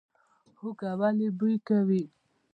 [0.59, 2.03] هوږه ولې بوی کوي؟